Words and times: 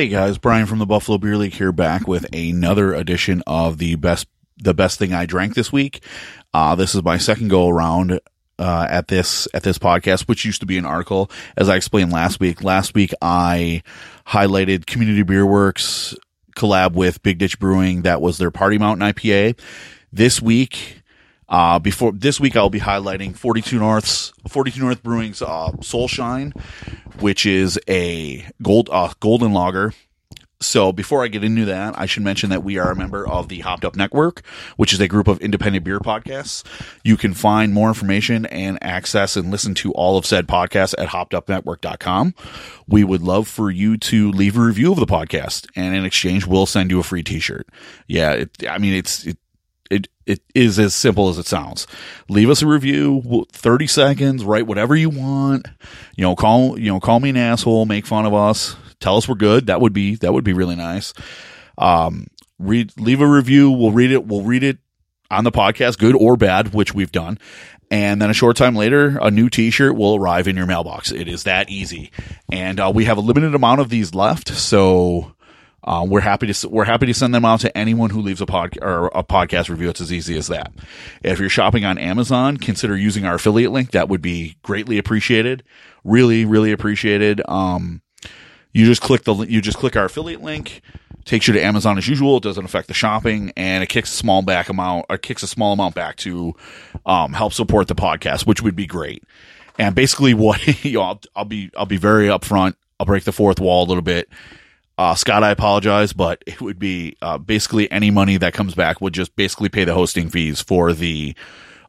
Hey 0.00 0.08
guys, 0.08 0.38
Brian 0.38 0.64
from 0.64 0.78
the 0.78 0.86
Buffalo 0.86 1.18
Beer 1.18 1.36
League 1.36 1.52
here 1.52 1.72
back 1.72 2.08
with 2.08 2.24
another 2.34 2.94
edition 2.94 3.42
of 3.46 3.76
the 3.76 3.96
best 3.96 4.26
the 4.56 4.72
best 4.72 4.98
thing 4.98 5.12
I 5.12 5.26
drank 5.26 5.54
this 5.54 5.70
week. 5.70 6.02
Uh, 6.54 6.74
this 6.74 6.94
is 6.94 7.02
my 7.02 7.18
second 7.18 7.48
go 7.48 7.68
around 7.68 8.18
uh, 8.58 8.86
at 8.88 9.08
this 9.08 9.46
at 9.52 9.62
this 9.62 9.76
podcast, 9.76 10.22
which 10.22 10.46
used 10.46 10.60
to 10.60 10.66
be 10.66 10.78
an 10.78 10.86
article, 10.86 11.30
as 11.54 11.68
I 11.68 11.76
explained 11.76 12.12
last 12.12 12.40
week. 12.40 12.64
Last 12.64 12.94
week 12.94 13.12
I 13.20 13.82
highlighted 14.26 14.86
Community 14.86 15.22
Beer 15.22 15.44
Works 15.44 16.14
collab 16.56 16.94
with 16.94 17.22
Big 17.22 17.36
Ditch 17.36 17.58
Brewing. 17.58 18.00
That 18.00 18.22
was 18.22 18.38
their 18.38 18.50
Party 18.50 18.78
Mountain 18.78 19.06
IPA. 19.06 19.60
This 20.10 20.40
week, 20.40 21.02
uh, 21.50 21.78
before 21.80 22.12
this 22.12 22.38
week, 22.40 22.56
I'll 22.56 22.70
be 22.70 22.80
highlighting 22.80 23.36
42 23.36 23.78
North's 23.78 24.32
42 24.48 24.80
North 24.80 25.02
Brewing's 25.02 25.42
uh, 25.42 25.72
Solshine, 25.80 26.58
which 27.20 27.46
is 27.46 27.78
a 27.88 28.46
gold 28.62 28.88
uh, 28.92 29.12
golden 29.20 29.52
lager. 29.52 29.92
So 30.62 30.92
before 30.92 31.24
I 31.24 31.28
get 31.28 31.42
into 31.42 31.64
that, 31.64 31.98
I 31.98 32.04
should 32.04 32.22
mention 32.22 32.50
that 32.50 32.62
we 32.62 32.76
are 32.76 32.90
a 32.90 32.96
member 32.96 33.26
of 33.26 33.48
the 33.48 33.60
Hopped 33.60 33.82
Up 33.82 33.96
Network, 33.96 34.44
which 34.76 34.92
is 34.92 35.00
a 35.00 35.08
group 35.08 35.26
of 35.26 35.40
independent 35.40 35.86
beer 35.86 35.98
podcasts. 35.98 36.64
You 37.02 37.16
can 37.16 37.32
find 37.32 37.72
more 37.72 37.88
information 37.88 38.44
and 38.44 38.78
access 38.82 39.36
and 39.36 39.50
listen 39.50 39.74
to 39.76 39.92
all 39.92 40.18
of 40.18 40.26
said 40.26 40.46
podcasts 40.46 40.94
at 40.98 41.08
hoppedupnetwork.com. 41.08 42.34
We 42.86 43.04
would 43.04 43.22
love 43.22 43.48
for 43.48 43.70
you 43.70 43.96
to 43.96 44.30
leave 44.30 44.58
a 44.58 44.60
review 44.60 44.92
of 44.92 44.98
the 44.98 45.06
podcast 45.06 45.66
and 45.74 45.94
in 45.94 46.04
exchange, 46.04 46.46
we'll 46.46 46.66
send 46.66 46.90
you 46.90 47.00
a 47.00 47.04
free 47.04 47.22
t-shirt. 47.22 47.66
Yeah. 48.06 48.32
It, 48.32 48.50
I 48.68 48.76
mean, 48.76 48.92
it's, 48.92 49.24
it, 49.24 49.38
it, 50.30 50.40
is 50.54 50.78
as 50.78 50.94
simple 50.94 51.28
as 51.28 51.38
it 51.38 51.46
sounds. 51.46 51.86
Leave 52.28 52.50
us 52.50 52.62
a 52.62 52.66
review, 52.66 53.46
30 53.52 53.86
seconds, 53.86 54.44
write 54.44 54.66
whatever 54.66 54.94
you 54.94 55.10
want. 55.10 55.66
You 56.16 56.22
know, 56.22 56.36
call, 56.36 56.78
you 56.78 56.92
know, 56.92 57.00
call 57.00 57.20
me 57.20 57.30
an 57.30 57.36
asshole, 57.36 57.86
make 57.86 58.06
fun 58.06 58.26
of 58.26 58.34
us, 58.34 58.76
tell 59.00 59.16
us 59.16 59.28
we're 59.28 59.34
good. 59.34 59.66
That 59.66 59.80
would 59.80 59.92
be, 59.92 60.16
that 60.16 60.32
would 60.32 60.44
be 60.44 60.52
really 60.52 60.76
nice. 60.76 61.12
Um, 61.78 62.26
read, 62.58 62.92
leave 62.98 63.20
a 63.20 63.26
review. 63.26 63.70
We'll 63.70 63.92
read 63.92 64.12
it. 64.12 64.26
We'll 64.26 64.42
read 64.42 64.62
it 64.62 64.78
on 65.30 65.44
the 65.44 65.52
podcast, 65.52 65.98
good 65.98 66.14
or 66.14 66.36
bad, 66.36 66.74
which 66.74 66.94
we've 66.94 67.12
done. 67.12 67.38
And 67.90 68.22
then 68.22 68.30
a 68.30 68.34
short 68.34 68.56
time 68.56 68.76
later, 68.76 69.18
a 69.20 69.32
new 69.32 69.48
t-shirt 69.48 69.96
will 69.96 70.14
arrive 70.14 70.46
in 70.46 70.56
your 70.56 70.66
mailbox. 70.66 71.10
It 71.10 71.26
is 71.26 71.42
that 71.44 71.70
easy. 71.70 72.12
And, 72.50 72.78
uh, 72.78 72.92
we 72.94 73.06
have 73.06 73.18
a 73.18 73.20
limited 73.20 73.54
amount 73.54 73.80
of 73.80 73.88
these 73.88 74.14
left. 74.14 74.48
So, 74.48 75.34
uh, 75.84 76.04
we're 76.08 76.20
happy 76.20 76.52
to 76.52 76.68
we're 76.68 76.84
happy 76.84 77.06
to 77.06 77.14
send 77.14 77.34
them 77.34 77.44
out 77.44 77.60
to 77.60 77.76
anyone 77.76 78.10
who 78.10 78.20
leaves 78.20 78.40
a 78.40 78.46
pod 78.46 78.78
or 78.82 79.06
a 79.08 79.24
podcast 79.24 79.68
review. 79.68 79.88
It's 79.88 80.00
as 80.00 80.12
easy 80.12 80.36
as 80.36 80.48
that. 80.48 80.72
If 81.22 81.38
you're 81.40 81.48
shopping 81.48 81.84
on 81.84 81.96
Amazon, 81.96 82.58
consider 82.58 82.96
using 82.96 83.24
our 83.24 83.34
affiliate 83.34 83.72
link. 83.72 83.92
That 83.92 84.08
would 84.08 84.22
be 84.22 84.56
greatly 84.62 84.98
appreciated. 84.98 85.62
Really, 86.04 86.44
really 86.44 86.72
appreciated. 86.72 87.40
Um, 87.48 88.02
you 88.72 88.86
just 88.86 89.00
click 89.00 89.24
the 89.24 89.34
you 89.34 89.60
just 89.60 89.78
click 89.78 89.96
our 89.96 90.04
affiliate 90.04 90.42
link, 90.42 90.82
takes 91.24 91.48
you 91.48 91.54
to 91.54 91.62
Amazon 91.62 91.96
as 91.96 92.06
usual. 92.06 92.36
It 92.36 92.42
doesn't 92.42 92.64
affect 92.64 92.88
the 92.88 92.94
shopping, 92.94 93.52
and 93.56 93.82
it 93.82 93.88
kicks 93.88 94.12
a 94.12 94.16
small 94.16 94.42
back 94.42 94.68
amount 94.68 95.06
or 95.08 95.16
kicks 95.16 95.42
a 95.42 95.48
small 95.48 95.72
amount 95.72 95.94
back 95.94 96.16
to 96.16 96.54
um, 97.06 97.32
help 97.32 97.54
support 97.54 97.88
the 97.88 97.94
podcast, 97.94 98.46
which 98.46 98.62
would 98.62 98.76
be 98.76 98.86
great. 98.86 99.24
And 99.78 99.94
basically, 99.94 100.34
what 100.34 100.84
you 100.84 100.92
know, 100.92 101.02
I'll, 101.02 101.20
I'll 101.34 101.44
be 101.46 101.70
I'll 101.76 101.86
be 101.86 101.96
very 101.96 102.26
upfront. 102.26 102.74
I'll 102.98 103.06
break 103.06 103.24
the 103.24 103.32
fourth 103.32 103.60
wall 103.60 103.86
a 103.86 103.88
little 103.88 104.02
bit. 104.02 104.28
Uh, 105.00 105.14
Scott, 105.14 105.42
I 105.42 105.50
apologize, 105.50 106.12
but 106.12 106.42
it 106.46 106.60
would 106.60 106.78
be 106.78 107.16
uh, 107.22 107.38
basically 107.38 107.90
any 107.90 108.10
money 108.10 108.36
that 108.36 108.52
comes 108.52 108.74
back 108.74 109.00
would 109.00 109.14
just 109.14 109.34
basically 109.34 109.70
pay 109.70 109.84
the 109.84 109.94
hosting 109.94 110.28
fees 110.28 110.60
for 110.60 110.92
the 110.92 111.34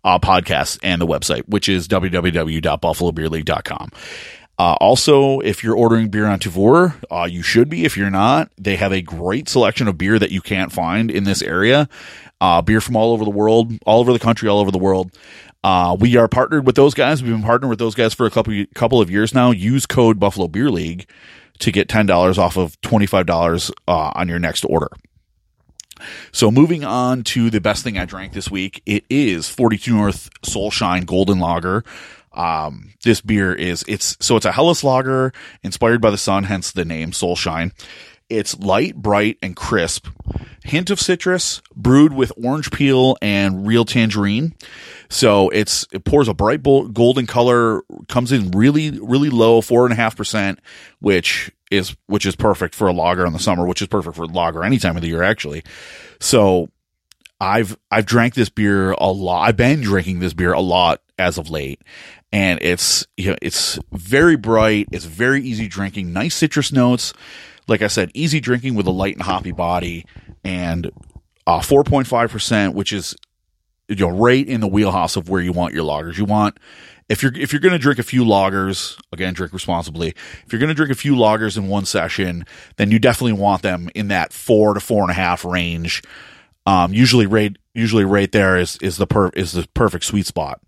uh, 0.05 0.17
podcast 0.17 0.79
and 0.81 1.01
the 1.01 1.05
website, 1.05 1.45
which 1.45 1.67
is 1.67 1.89
www.buffalobeerleague.com. 1.89 3.91
Uh, 4.57 4.75
also, 4.79 5.41
if 5.41 5.61
you're 5.61 5.75
ordering 5.75 6.07
beer 6.07 6.25
on 6.25 6.39
Tavour, 6.39 6.93
uh, 7.11 7.27
you 7.29 7.41
should 7.41 7.67
be. 7.67 7.83
If 7.83 7.97
you're 7.97 8.09
not, 8.09 8.49
they 8.57 8.77
have 8.77 8.93
a 8.93 9.01
great 9.01 9.49
selection 9.49 9.89
of 9.89 9.97
beer 9.97 10.17
that 10.17 10.31
you 10.31 10.39
can't 10.39 10.71
find 10.71 11.11
in 11.11 11.25
this 11.25 11.41
area. 11.41 11.89
Uh, 12.39 12.61
beer 12.61 12.79
from 12.79 12.95
all 12.95 13.11
over 13.11 13.25
the 13.25 13.29
world, 13.29 13.73
all 13.85 13.99
over 13.99 14.13
the 14.13 14.19
country, 14.19 14.47
all 14.47 14.59
over 14.59 14.71
the 14.71 14.77
world. 14.77 15.11
Uh, 15.65 15.97
we 15.99 16.15
are 16.15 16.29
partnered 16.29 16.65
with 16.65 16.77
those 16.77 16.93
guys. 16.93 17.21
We've 17.21 17.33
been 17.33 17.43
partnered 17.43 17.69
with 17.69 17.79
those 17.79 17.93
guys 17.93 18.13
for 18.13 18.25
a 18.25 18.31
couple 18.31 18.53
couple 18.73 19.01
of 19.01 19.11
years 19.11 19.33
now. 19.33 19.51
Use 19.51 19.85
code 19.85 20.17
Buffalo 20.17 20.47
Beer 20.47 20.71
League 20.71 21.07
to 21.61 21.71
get 21.71 21.89
ten 21.89 22.05
dollars 22.05 22.37
off 22.37 22.57
of 22.57 22.79
twenty 22.81 23.05
five 23.05 23.25
dollars 23.25 23.71
uh, 23.87 24.11
on 24.15 24.27
your 24.27 24.39
next 24.39 24.65
order. 24.65 24.89
So 26.31 26.51
moving 26.51 26.83
on 26.83 27.23
to 27.25 27.49
the 27.49 27.61
best 27.61 27.83
thing 27.83 27.97
I 27.97 28.05
drank 28.05 28.33
this 28.33 28.49
week, 28.49 28.81
it 28.85 29.03
is 29.09 29.49
42 29.49 29.93
North 29.93 30.29
Solshine 30.41 31.05
Golden 31.05 31.39
Lager. 31.39 31.83
Um, 32.33 32.93
this 33.03 33.21
beer 33.21 33.53
is 33.53 33.83
it's 33.87 34.15
so 34.19 34.37
it's 34.37 34.45
a 34.45 34.53
Helles 34.53 34.83
lager 34.83 35.33
inspired 35.63 36.01
by 36.01 36.11
the 36.11 36.17
sun, 36.17 36.45
hence 36.45 36.71
the 36.71 36.85
name 36.85 37.11
Solshine. 37.11 37.71
It's 38.31 38.57
light, 38.59 38.95
bright, 38.95 39.37
and 39.41 39.57
crisp. 39.57 40.07
Hint 40.63 40.89
of 40.89 41.01
citrus, 41.01 41.61
brewed 41.75 42.13
with 42.13 42.31
orange 42.41 42.71
peel 42.71 43.17
and 43.21 43.67
real 43.67 43.83
tangerine. 43.83 44.53
So 45.09 45.49
it's 45.49 45.85
it 45.91 46.05
pours 46.05 46.29
a 46.29 46.33
bright 46.33 46.63
golden 46.63 47.27
color, 47.27 47.81
comes 48.07 48.31
in 48.31 48.51
really 48.51 48.91
really 48.91 49.29
low, 49.29 49.59
four 49.59 49.85
and 49.85 49.91
a 49.91 49.97
half 49.97 50.15
percent, 50.15 50.59
which 50.99 51.51
is 51.71 51.97
which 52.05 52.25
is 52.25 52.35
perfect 52.37 52.73
for 52.73 52.87
a 52.87 52.93
lager 52.93 53.25
in 53.25 53.33
the 53.33 53.39
summer, 53.39 53.65
which 53.65 53.81
is 53.81 53.89
perfect 53.89 54.15
for 54.15 54.25
lager 54.25 54.63
any 54.63 54.77
time 54.77 54.95
of 54.95 55.01
the 55.01 55.09
year 55.09 55.23
actually. 55.23 55.63
So 56.21 56.69
I've 57.41 57.77
I've 57.89 58.05
drank 58.05 58.35
this 58.35 58.49
beer 58.49 58.91
a 58.91 59.07
lot. 59.07 59.47
I've 59.47 59.57
been 59.57 59.81
drinking 59.81 60.19
this 60.19 60.33
beer 60.33 60.53
a 60.53 60.61
lot 60.61 61.01
as 61.17 61.37
of 61.37 61.49
late, 61.49 61.81
and 62.31 62.59
it's 62.61 63.07
you 63.17 63.31
know 63.31 63.37
it's 63.41 63.79
very 63.91 64.37
bright. 64.37 64.87
It's 64.91 65.05
very 65.05 65.41
easy 65.41 65.67
drinking. 65.67 66.13
Nice 66.13 66.35
citrus 66.35 66.71
notes. 66.71 67.13
Like 67.67 67.81
I 67.81 67.87
said, 67.87 68.11
easy 68.13 68.39
drinking 68.39 68.75
with 68.75 68.87
a 68.87 68.91
light 68.91 69.15
and 69.15 69.23
hoppy 69.23 69.51
body, 69.51 70.05
and 70.43 70.91
uh, 71.47 71.61
four 71.61 71.83
point 71.83 72.07
five 72.07 72.31
percent, 72.31 72.75
which 72.75 72.91
is 72.91 73.15
you 73.87 73.95
know 73.95 74.09
right 74.09 74.45
in 74.45 74.61
the 74.61 74.67
wheelhouse 74.67 75.15
of 75.15 75.29
where 75.29 75.41
you 75.41 75.53
want 75.53 75.73
your 75.73 75.85
lagers. 75.85 76.17
You 76.17 76.25
want 76.25 76.57
if 77.09 77.23
you're 77.23 77.33
if 77.35 77.53
you're 77.53 77.61
going 77.61 77.73
to 77.73 77.79
drink 77.79 77.99
a 77.99 78.03
few 78.03 78.23
lagers, 78.23 78.99
again, 79.11 79.33
drink 79.33 79.53
responsibly. 79.53 80.09
If 80.45 80.51
you're 80.51 80.59
going 80.59 80.69
to 80.69 80.75
drink 80.75 80.91
a 80.91 80.95
few 80.95 81.15
lagers 81.15 81.57
in 81.57 81.67
one 81.67 81.85
session, 81.85 82.45
then 82.77 82.91
you 82.91 82.99
definitely 82.99 83.39
want 83.39 83.61
them 83.61 83.89
in 83.95 84.09
that 84.09 84.33
four 84.33 84.73
to 84.73 84.79
four 84.79 85.01
and 85.01 85.11
a 85.11 85.15
half 85.15 85.45
range 85.45 86.01
um, 86.65 86.93
usually 86.93 87.25
right, 87.25 87.55
usually 87.73 88.05
right 88.05 88.31
there 88.31 88.57
is, 88.57 88.77
is 88.77 88.97
the 88.97 89.07
per, 89.07 89.29
is 89.29 89.53
the 89.53 89.67
perfect 89.73 90.05
sweet 90.05 90.25
spot. 90.25 90.61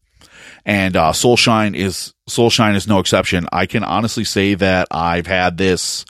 And, 0.66 0.96
uh, 0.96 1.12
Solshine 1.12 1.76
is, 1.76 2.14
Solshine 2.30 2.76
is 2.76 2.88
no 2.88 3.00
exception. 3.00 3.48
I 3.52 3.66
can 3.66 3.84
honestly 3.84 4.24
say 4.24 4.56
that 4.56 4.88
I've 4.92 5.28
had 5.28 5.58
this, 5.58 6.06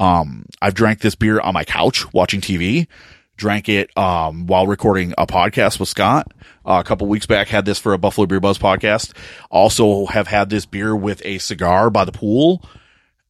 um, 0.00 0.46
I've 0.60 0.74
drank 0.74 1.00
this 1.00 1.14
beer 1.14 1.40
on 1.40 1.54
my 1.54 1.64
couch 1.64 2.12
watching 2.12 2.40
TV, 2.40 2.88
drank 3.36 3.68
it, 3.68 3.96
um, 3.96 4.46
while 4.46 4.66
recording 4.66 5.14
a 5.18 5.26
podcast 5.26 5.78
with 5.78 5.88
Scott. 5.88 6.32
Uh, 6.66 6.80
a 6.80 6.84
couple 6.84 7.06
weeks 7.06 7.26
back, 7.26 7.48
had 7.48 7.64
this 7.64 7.78
for 7.78 7.92
a 7.92 7.98
Buffalo 7.98 8.26
Beer 8.26 8.40
Buzz 8.40 8.58
podcast. 8.58 9.16
Also 9.50 10.06
have 10.06 10.26
had 10.26 10.50
this 10.50 10.66
beer 10.66 10.96
with 10.96 11.24
a 11.24 11.38
cigar 11.38 11.90
by 11.90 12.04
the 12.04 12.12
pool. 12.12 12.64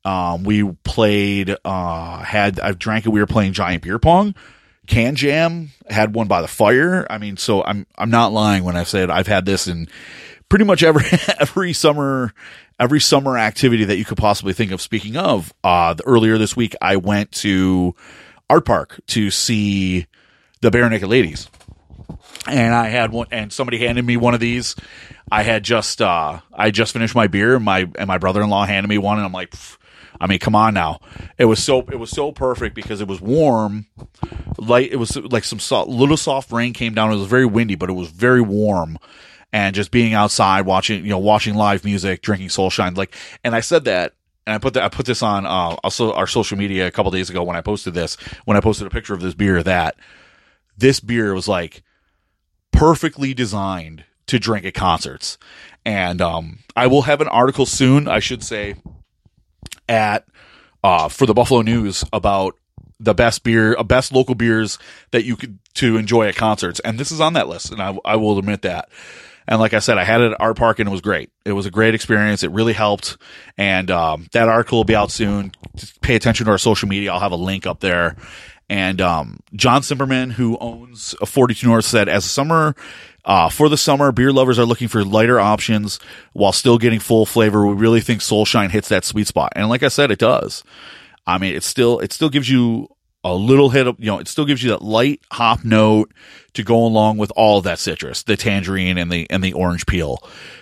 Um, 0.04 0.44
we 0.44 0.62
played, 0.84 1.54
uh, 1.64 2.18
had, 2.22 2.58
I've 2.58 2.78
drank 2.78 3.04
it. 3.04 3.10
We 3.10 3.20
were 3.20 3.26
playing 3.26 3.52
giant 3.52 3.82
beer 3.82 3.98
pong 3.98 4.34
KanJam 4.90 5.68
had 5.88 6.14
one 6.14 6.26
by 6.26 6.42
the 6.42 6.48
fire. 6.48 7.06
I 7.08 7.18
mean, 7.18 7.36
so 7.36 7.62
I'm 7.62 7.86
I'm 7.96 8.10
not 8.10 8.32
lying 8.32 8.64
when 8.64 8.76
I 8.76 8.82
said 8.82 9.08
I've 9.08 9.28
had 9.28 9.46
this 9.46 9.68
in 9.68 9.88
pretty 10.50 10.66
much 10.66 10.82
every 10.82 11.06
every 11.40 11.72
summer 11.72 12.34
every 12.78 13.00
summer 13.00 13.38
activity 13.38 13.84
that 13.84 13.96
you 13.96 14.04
could 14.04 14.18
possibly 14.18 14.52
think 14.52 14.72
of. 14.72 14.82
Speaking 14.82 15.16
of, 15.16 15.54
uh, 15.64 15.94
earlier 16.04 16.36
this 16.36 16.54
week 16.54 16.74
I 16.82 16.96
went 16.96 17.32
to 17.32 17.94
Artpark 18.50 19.00
to 19.06 19.30
see 19.30 20.06
the 20.60 20.70
Barenaked 20.70 21.08
Ladies, 21.08 21.48
and 22.46 22.74
I 22.74 22.88
had 22.88 23.12
one, 23.12 23.28
and 23.30 23.50
somebody 23.50 23.78
handed 23.78 24.04
me 24.04 24.18
one 24.18 24.34
of 24.34 24.40
these. 24.40 24.76
I 25.32 25.42
had 25.42 25.62
just 25.62 26.02
uh, 26.02 26.40
I 26.52 26.70
just 26.70 26.92
finished 26.92 27.14
my 27.14 27.28
beer, 27.28 27.56
and 27.56 27.64
my 27.64 27.88
and 27.96 28.08
my 28.08 28.18
brother 28.18 28.42
in 28.42 28.50
law 28.50 28.66
handed 28.66 28.88
me 28.88 28.98
one, 28.98 29.16
and 29.16 29.24
I'm 29.24 29.32
like. 29.32 29.54
I 30.22 30.26
mean, 30.26 30.38
come 30.38 30.54
on 30.54 30.74
now. 30.74 31.00
It 31.38 31.46
was 31.46 31.64
so 31.64 31.78
it 31.78 31.98
was 31.98 32.10
so 32.10 32.30
perfect 32.30 32.74
because 32.74 33.00
it 33.00 33.08
was 33.08 33.22
warm, 33.22 33.86
light. 34.58 34.92
It 34.92 34.96
was 34.96 35.16
like 35.16 35.44
some 35.44 35.58
soft, 35.58 35.88
little 35.88 36.18
soft 36.18 36.52
rain 36.52 36.74
came 36.74 36.92
down. 36.92 37.10
It 37.10 37.16
was 37.16 37.26
very 37.26 37.46
windy, 37.46 37.74
but 37.74 37.88
it 37.88 37.94
was 37.94 38.10
very 38.10 38.42
warm. 38.42 38.98
And 39.52 39.74
just 39.74 39.90
being 39.90 40.14
outside, 40.14 40.64
watching 40.64 41.04
you 41.04 41.10
know 41.10 41.18
watching 41.18 41.54
live 41.54 41.84
music, 41.84 42.22
drinking 42.22 42.48
Solshine, 42.48 42.96
like. 42.96 43.14
And 43.42 43.54
I 43.54 43.60
said 43.60 43.84
that, 43.84 44.14
and 44.46 44.54
I 44.54 44.58
put 44.58 44.74
that 44.74 44.84
I 44.84 44.88
put 44.88 45.06
this 45.06 45.22
on 45.22 45.44
uh, 45.44 45.76
also 45.82 46.12
our 46.12 46.28
social 46.28 46.56
media 46.56 46.86
a 46.86 46.90
couple 46.90 47.10
days 47.10 47.30
ago 47.30 47.42
when 47.42 47.56
I 47.56 47.60
posted 47.60 47.94
this 47.94 48.14
when 48.44 48.56
I 48.56 48.60
posted 48.60 48.86
a 48.86 48.90
picture 48.90 49.14
of 49.14 49.20
this 49.20 49.34
beer 49.34 49.62
that 49.62 49.96
this 50.76 51.00
beer 51.00 51.34
was 51.34 51.48
like 51.48 51.82
perfectly 52.72 53.34
designed 53.34 54.04
to 54.26 54.38
drink 54.38 54.64
at 54.64 54.74
concerts. 54.74 55.36
And 55.84 56.22
um, 56.22 56.60
I 56.76 56.86
will 56.86 57.02
have 57.02 57.20
an 57.20 57.28
article 57.28 57.66
soon, 57.66 58.06
I 58.06 58.20
should 58.20 58.42
say, 58.42 58.76
at 59.88 60.26
uh, 60.84 61.08
for 61.08 61.26
the 61.26 61.34
Buffalo 61.34 61.62
News 61.62 62.04
about 62.12 62.56
the 62.98 63.14
best 63.14 63.42
beer, 63.42 63.76
uh, 63.76 63.82
best 63.82 64.12
local 64.12 64.34
beers 64.34 64.78
that 65.10 65.24
you 65.24 65.36
could 65.36 65.58
to 65.74 65.96
enjoy 65.96 66.28
at 66.28 66.36
concerts, 66.36 66.80
and 66.80 66.98
this 66.98 67.10
is 67.10 67.20
on 67.20 67.32
that 67.32 67.48
list, 67.48 67.70
and 67.70 67.80
I, 67.80 67.96
I 68.04 68.16
will 68.16 68.38
admit 68.38 68.62
that. 68.62 68.88
And 69.50 69.58
like 69.58 69.74
I 69.74 69.80
said, 69.80 69.98
I 69.98 70.04
had 70.04 70.20
it 70.20 70.32
at 70.32 70.38
Artpark 70.38 70.78
and 70.78 70.88
it 70.88 70.92
was 70.92 71.00
great. 71.00 71.30
It 71.44 71.52
was 71.52 71.66
a 71.66 71.72
great 71.72 71.94
experience. 71.94 72.44
It 72.44 72.52
really 72.52 72.72
helped. 72.72 73.18
And 73.58 73.90
um, 73.90 74.28
that 74.32 74.48
article 74.48 74.78
will 74.78 74.84
be 74.84 74.94
out 74.94 75.10
soon. 75.10 75.52
Just 75.74 76.00
pay 76.00 76.14
attention 76.14 76.46
to 76.46 76.52
our 76.52 76.58
social 76.58 76.88
media. 76.88 77.12
I'll 77.12 77.18
have 77.20 77.32
a 77.32 77.36
link 77.36 77.66
up 77.66 77.80
there. 77.80 78.16
And 78.68 79.00
um, 79.00 79.40
John 79.54 79.82
Cimperman, 79.82 80.30
who 80.30 80.56
owns 80.58 81.16
a 81.20 81.26
42 81.26 81.66
North, 81.66 81.84
said 81.84 82.08
as 82.08 82.24
summer 82.24 82.76
uh, 83.24 83.48
for 83.50 83.68
the 83.68 83.76
summer, 83.76 84.12
beer 84.12 84.32
lovers 84.32 84.60
are 84.60 84.64
looking 84.64 84.86
for 84.86 85.04
lighter 85.04 85.40
options 85.40 85.98
while 86.32 86.52
still 86.52 86.78
getting 86.78 87.00
full 87.00 87.26
flavor. 87.26 87.66
We 87.66 87.74
really 87.74 88.00
think 88.00 88.20
Solshine 88.20 88.70
hits 88.70 88.88
that 88.88 89.04
sweet 89.04 89.26
spot, 89.26 89.52
and 89.56 89.68
like 89.68 89.82
I 89.82 89.88
said, 89.88 90.12
it 90.12 90.20
does. 90.20 90.62
I 91.26 91.38
mean, 91.38 91.54
it 91.54 91.64
still 91.64 91.98
it 91.98 92.12
still 92.12 92.30
gives 92.30 92.48
you 92.48 92.88
a 93.22 93.34
little 93.34 93.70
hit 93.70 93.86
of 93.86 93.96
you 93.98 94.06
know 94.06 94.18
it 94.18 94.28
still 94.28 94.44
gives 94.44 94.62
you 94.62 94.70
that 94.70 94.82
light 94.82 95.20
hop 95.30 95.64
note 95.64 96.12
to 96.54 96.62
go 96.62 96.76
along 96.84 97.18
with 97.18 97.30
all 97.36 97.60
that 97.62 97.78
citrus, 97.78 98.22
the 98.22 98.36
tangerine 98.36 98.98
and 98.98 99.10
the 99.10 99.28
and 99.30 99.42
the 99.42 99.52
orange 99.52 99.86
peel. 99.86 100.18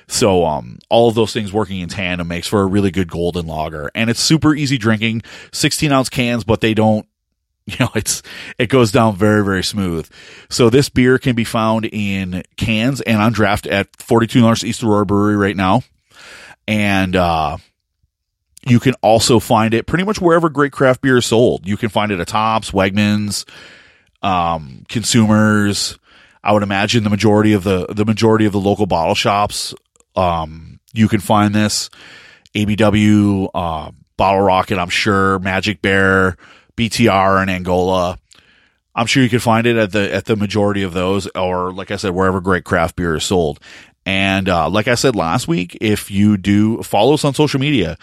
So 0.07 0.45
um 0.45 0.79
all 0.89 1.09
of 1.09 1.15
those 1.15 1.33
things 1.33 1.53
working 1.53 1.81
in 1.81 1.89
tandem 1.89 2.29
makes 2.29 2.49
for 2.49 2.63
a 2.63 2.67
really 2.67 2.91
good 2.91 3.09
golden 3.09 3.47
lager, 3.47 3.91
and 3.95 4.11
it's 4.11 4.21
super 4.21 4.55
easy 4.55 4.79
drinking. 4.79 5.23
16 5.53 5.93
ounce 5.93 6.09
cans, 6.09 6.45
but 6.45 6.61
they 6.61 6.75
don't 6.75 7.07
you 7.69 7.77
know, 7.81 7.91
it's, 7.95 8.23
it 8.59 8.71
goes 8.71 8.91
down 8.93 9.15
very, 9.15 9.45
very 9.45 9.63
smooth. 9.63 10.09
So 10.49 10.71
this 10.71 10.89
beer 10.89 11.19
can 11.19 11.35
be 11.35 11.45
found 11.45 11.85
in 11.85 12.43
cans 12.57 13.03
and 13.03 13.21
on 13.21 13.33
draft 13.33 13.67
at 13.67 13.89
42 14.01 14.41
North 14.41 14.65
East 14.65 14.83
Aurora 14.83 15.05
Brewery 15.05 15.37
right 15.37 15.57
now. 15.57 15.83
And, 16.67 17.15
uh, 17.15 17.59
you 18.67 18.81
can 18.81 18.95
also 19.03 19.39
find 19.39 19.75
it 19.75 19.87
pretty 19.87 20.05
much 20.05 20.21
wherever 20.21 20.49
great 20.49 20.73
craft 20.73 21.01
beer 21.01 21.19
is 21.19 21.27
sold. 21.27 21.67
You 21.67 21.77
can 21.77 21.89
find 21.89 22.11
it 22.13 22.21
at 22.21 22.29
Tops, 22.29 22.71
Wegmans, 22.71 23.49
um, 24.23 24.85
consumers. 24.89 25.99
I 26.43 26.53
would 26.53 26.63
imagine 26.63 27.05
the 27.05 27.11
majority 27.11 27.53
of 27.53 27.65
the, 27.65 27.87
the 27.87 28.05
majority 28.05 28.47
of 28.47 28.53
the 28.53 28.61
local 28.61 28.87
bottle 28.87 29.15
shops, 29.15 29.75
um, 30.17 30.81
you 30.93 31.09
can 31.09 31.21
find 31.21 31.55
this 31.55 31.91
ABW, 32.55 33.51
uh, 33.55 33.91
Bottle 34.17 34.41
Rocket, 34.41 34.79
I'm 34.79 34.89
sure, 34.89 35.39
Magic 35.39 35.81
Bear, 35.81 36.37
BTR 36.77 37.43
in 37.43 37.49
Angola. 37.49 38.19
I'm 38.95 39.07
sure 39.07 39.23
you 39.23 39.29
can 39.29 39.39
find 39.39 39.65
it 39.65 39.77
at 39.77 39.93
the 39.93 40.13
at 40.13 40.25
the 40.25 40.35
majority 40.35 40.83
of 40.83 40.93
those, 40.93 41.29
or 41.37 41.73
like 41.73 41.93
I 41.93 41.97
said, 41.97 42.11
wherever 42.11 42.41
great 42.41 42.65
craft 42.65 42.97
beer 42.97 43.15
is 43.15 43.23
sold. 43.23 43.61
And 44.09 44.49
uh, 44.49 44.71
like 44.71 44.89
I 44.89 44.95
said 44.95 45.15
last 45.15 45.49
week, 45.49 45.77
if 45.83 46.11
you 46.11 46.39
do 46.39 46.83
follow 46.83 47.13
us 47.13 47.27
on 47.27 47.35
social 47.35 47.61
media, 47.61 47.99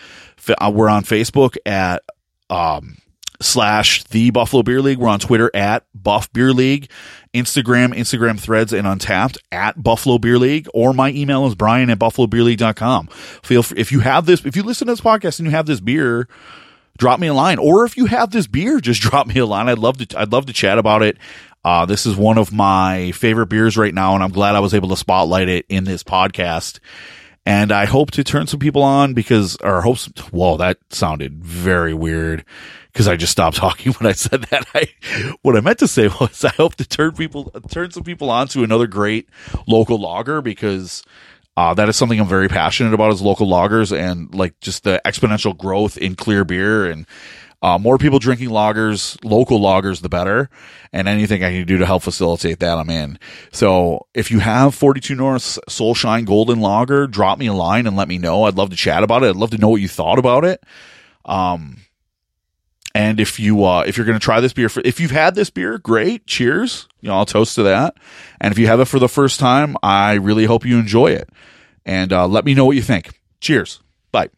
uh, 0.62 0.72
we're 0.72 0.88
on 0.88 1.04
Facebook 1.04 1.58
at 1.66 2.04
um, 2.48 2.98
slash 3.42 4.04
the 4.04 4.30
Buffalo 4.30 4.62
Beer 4.62 4.84
League. 4.84 5.00
We're 5.00 5.10
on 5.10 5.18
Twitter 5.18 5.50
at 5.56 5.84
Buff 5.96 6.32
Beer 6.32 6.54
League, 6.54 6.92
Instagram, 7.34 7.92
Instagram 7.96 8.40
threads, 8.40 8.72
and 8.72 8.86
Untappd 8.86 9.40
at 9.52 9.82
Buffalo 9.82 10.20
Beer 10.20 10.38
League. 10.38 10.68
Or 10.76 10.94
my 10.94 11.10
email 11.10 11.48
is 11.48 11.56
Brian 11.56 11.90
at 11.90 11.98
BuffaloBeerLeague.com. 11.98 13.08
Feel 13.08 13.64
free, 13.64 13.80
if 13.80 13.92
you 13.92 14.02
have 14.02 14.28
this, 14.28 14.46
if 14.46 14.56
you 14.56 14.62
listen 14.62 14.86
to 14.86 14.94
this 14.94 15.02
podcast 15.02 15.40
and 15.40 15.48
you 15.48 15.52
have 15.54 15.66
this 15.66 15.80
beer 15.80 16.28
drop 16.98 17.20
me 17.20 17.28
a 17.28 17.34
line. 17.34 17.58
Or 17.58 17.86
if 17.86 17.98
you 17.98 18.06
have 18.06 18.32
this 18.32 18.48
beer, 18.48 18.80
just 18.80 19.02
drop 19.10 19.28
me 19.28 19.40
a 19.40 19.46
line. 19.46 19.70
I'd 19.70 19.80
love 19.80 19.98
to, 19.98 20.20
I'd 20.20 20.32
love 20.32 20.46
to 20.46 20.54
chat 20.54 20.78
about 20.78 21.02
it. 21.02 21.18
Uh, 21.66 21.84
this 21.84 22.06
is 22.06 22.16
one 22.16 22.38
of 22.38 22.54
my 22.54 23.12
favorite 23.14 23.48
beers 23.48 23.76
right 23.76 23.94
now, 23.94 24.14
and 24.14 24.24
I'm 24.24 24.32
glad 24.32 24.54
I 24.54 24.60
was 24.60 24.76
able 24.76 24.90
to 24.90 24.96
spotlight 24.96 25.50
it 25.50 25.66
in 25.68 25.84
this 25.84 26.04
podcast. 26.04 26.78
And 27.44 27.72
I 27.72 27.86
hope 27.86 28.12
to 28.12 28.24
turn 28.24 28.46
some 28.46 28.60
people 28.60 28.84
on 28.84 29.16
because, 29.16 29.56
or 29.64 29.82
hopes, 29.82 30.06
whoa, 30.30 30.58
that 30.58 30.78
sounded 30.92 31.44
very 31.44 31.96
weird 31.96 32.46
because 32.94 33.08
I 33.08 33.16
just 33.16 33.32
stopped 33.32 33.58
talking 33.58 33.94
when 33.94 34.08
I 34.08 34.14
said 34.14 34.44
that. 34.44 34.68
I, 34.76 34.90
what 35.42 35.58
I 35.58 35.62
meant 35.62 35.80
to 35.80 35.88
say 35.88 36.08
was 36.08 36.46
I 36.46 36.50
hope 36.50 36.76
to 36.76 36.88
turn 36.88 37.14
people, 37.14 37.50
turn 37.72 37.90
some 37.90 38.04
people 38.04 38.30
on 38.30 38.48
to 38.50 38.64
another 38.64 38.86
great 38.86 39.28
local 39.66 40.00
lager 40.00 40.44
because 40.44 41.04
uh, 41.58 41.74
that 41.74 41.90
is 41.90 41.96
something 41.96 42.20
I'm 42.20 42.28
very 42.28 42.48
passionate 42.48 42.94
about 42.94 43.12
as 43.12 43.24
local 43.24 43.48
lagers 43.48 43.96
and 43.96 44.34
like 44.36 44.60
just 44.60 44.84
the 44.84 45.02
exponential 45.04 45.58
growth 45.58 45.98
in 45.98 46.16
clear 46.16 46.46
beer 46.46 46.86
and 46.86 47.08
uh, 47.66 47.80
more 47.80 47.98
people 47.98 48.20
drinking 48.20 48.50
lagers, 48.50 49.18
local 49.26 49.60
lagers, 49.60 50.02
the 50.02 50.08
better. 50.08 50.52
And 50.94 51.08
anything 51.08 51.44
I 51.44 51.52
can 51.52 51.66
do 51.66 51.80
to 51.80 51.86
help 51.88 52.04
facilitate 52.04 52.60
that, 52.60 52.78
I'm 52.78 52.92
in. 52.92 53.18
So 53.52 54.06
if 54.14 54.30
you 54.30 54.38
have 54.38 54.76
42 54.76 55.16
North 55.16 55.58
Solshine 55.68 56.26
Golden 56.26 56.60
Lager, 56.60 57.08
drop 57.08 57.40
me 57.40 57.48
a 57.48 57.54
line 57.54 57.88
and 57.88 57.98
let 57.98 58.08
me 58.08 58.20
know. 58.20 58.44
I'd 58.44 58.54
love 58.54 58.70
to 58.70 58.76
chat 58.76 59.02
about 59.02 59.24
it. 59.24 59.30
I'd 59.30 59.36
love 59.36 59.50
to 59.50 59.58
know 59.58 59.70
what 59.70 59.82
you 59.82 59.88
thought 59.88 60.20
about 60.20 60.46
it. 60.46 60.64
Um, 61.26 61.78
and 62.94 63.20
if 63.20 63.40
you 63.40 63.66
uh, 63.66 63.84
if 63.88 63.98
you're 63.98 64.06
going 64.06 64.20
to 64.20 64.24
try 64.24 64.42
this 64.42 64.54
beer, 64.54 64.70
for, 64.70 64.84
if 64.86 65.00
you've 65.00 65.10
had 65.10 65.34
this 65.34 65.50
beer, 65.50 65.80
great, 65.80 66.28
cheers. 66.28 66.88
You 67.02 67.10
know, 67.10 67.16
I'll 67.16 67.26
toast 67.26 67.56
to 67.56 67.64
that. 67.64 67.98
And 68.40 68.52
if 68.52 68.60
you 68.60 68.68
have 68.68 68.80
it 68.80 68.86
for 68.86 69.00
the 69.00 69.10
first 69.10 69.40
time, 69.40 69.76
I 69.82 70.14
really 70.14 70.46
hope 70.46 70.68
you 70.68 70.78
enjoy 70.78 71.08
it. 71.08 71.30
And 71.84 72.14
uh, 72.14 72.28
let 72.28 72.46
me 72.46 72.54
know 72.54 72.66
what 72.66 72.76
you 72.76 72.84
think. 72.84 73.20
Cheers. 73.42 73.82
Bye. 74.12 74.30